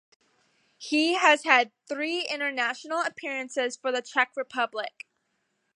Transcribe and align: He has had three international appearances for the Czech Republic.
He 0.79 1.13
has 1.13 1.43
had 1.43 1.71
three 1.87 2.21
international 2.25 3.03
appearances 3.03 3.77
for 3.77 3.91
the 3.91 4.01
Czech 4.01 4.31
Republic. 4.35 5.05